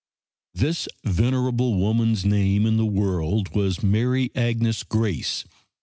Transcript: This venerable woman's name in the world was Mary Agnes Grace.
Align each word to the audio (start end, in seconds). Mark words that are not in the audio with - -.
This 0.55 0.87
venerable 1.03 1.75
woman's 1.75 2.25
name 2.25 2.65
in 2.65 2.77
the 2.77 2.87
world 2.87 3.53
was 3.53 3.83
Mary 3.83 4.31
Agnes 4.33 4.81
Grace. 4.81 5.45